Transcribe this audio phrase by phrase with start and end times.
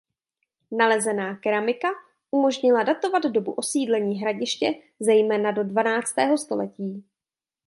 [0.71, 1.87] Nalezená keramika
[2.31, 4.67] umožnila datovat dobu osídlení hradiště
[4.99, 7.05] zejména do dvanáctého století.